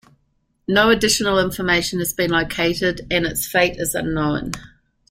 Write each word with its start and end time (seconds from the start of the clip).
No 0.67 0.89
additional 0.89 1.37
information 1.37 1.99
has 1.99 2.11
been 2.11 2.31
located, 2.31 3.05
and 3.11 3.23
its 3.23 3.45
fate 3.45 3.75
is 3.77 3.93
unknown. 3.93 4.53